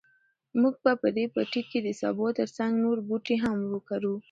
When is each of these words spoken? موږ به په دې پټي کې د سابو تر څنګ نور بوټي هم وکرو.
موږ 0.59 0.75
به 0.83 0.93
په 1.01 1.07
دې 1.15 1.25
پټي 1.33 1.61
کې 1.69 1.79
د 1.83 1.87
سابو 2.01 2.27
تر 2.39 2.47
څنګ 2.57 2.73
نور 2.83 2.97
بوټي 3.07 3.35
هم 3.43 3.57
وکرو. 3.73 4.15